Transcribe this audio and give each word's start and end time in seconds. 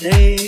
stay. 0.00 0.47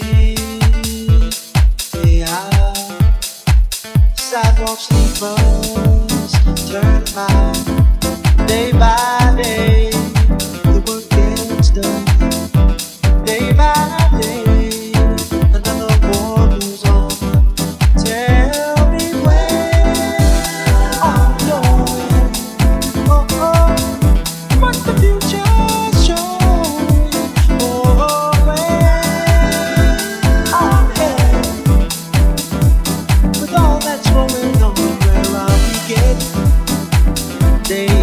day. 37.71 38.00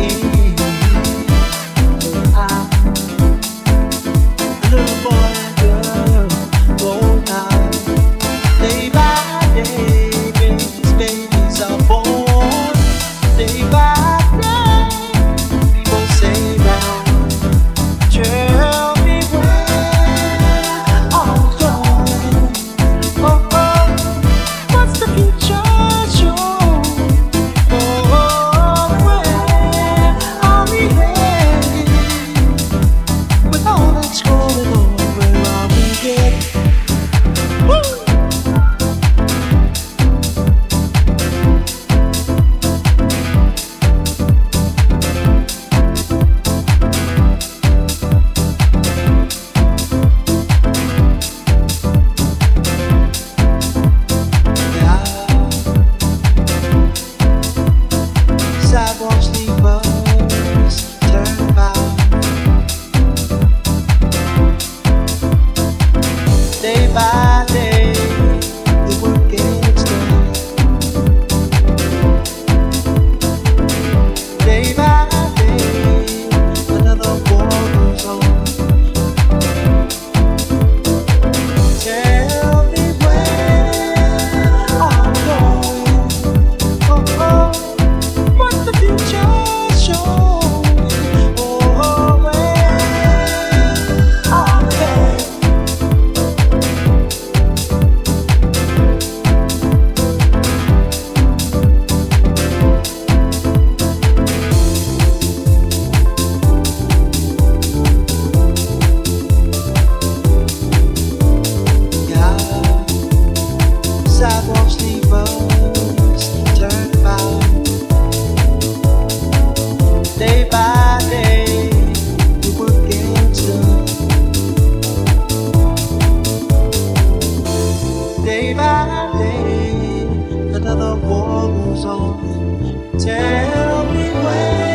The 130.77 130.95
war 130.95 131.49
goes 131.49 131.85
on. 131.85 132.99
Tell 132.99 133.85
me 133.93 134.07
shows. 134.11 134.66